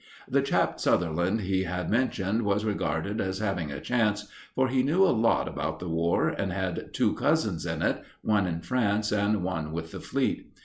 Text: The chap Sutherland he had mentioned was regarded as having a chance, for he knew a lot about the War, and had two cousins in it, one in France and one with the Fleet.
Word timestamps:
The 0.27 0.41
chap 0.41 0.79
Sutherland 0.79 1.41
he 1.41 1.65
had 1.65 1.91
mentioned 1.91 2.41
was 2.41 2.65
regarded 2.65 3.21
as 3.21 3.37
having 3.37 3.71
a 3.71 3.79
chance, 3.79 4.27
for 4.55 4.67
he 4.67 4.81
knew 4.81 5.03
a 5.03 5.13
lot 5.13 5.47
about 5.47 5.77
the 5.77 5.89
War, 5.89 6.29
and 6.29 6.51
had 6.51 6.89
two 6.91 7.13
cousins 7.13 7.67
in 7.67 7.83
it, 7.83 8.01
one 8.23 8.47
in 8.47 8.61
France 8.61 9.11
and 9.11 9.43
one 9.43 9.71
with 9.71 9.91
the 9.91 9.99
Fleet. 10.01 10.51